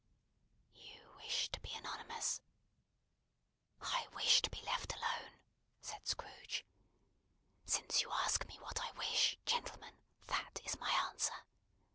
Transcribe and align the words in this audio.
"You 0.73 1.11
wish 1.17 1.49
to 1.49 1.59
be 1.59 1.71
anonymous?" 1.75 2.41
"I 3.81 4.07
wish 4.15 4.41
to 4.41 4.49
be 4.49 4.59
left 4.63 4.95
alone," 4.95 5.37
said 5.79 6.07
Scrooge. 6.07 6.65
"Since 7.67 8.01
you 8.01 8.09
ask 8.11 8.47
me 8.47 8.57
what 8.61 8.81
I 8.81 8.89
wish, 8.93 9.37
gentlemen, 9.45 9.93
that 10.25 10.59
is 10.65 10.79
my 10.79 10.89
answer. 10.89 11.45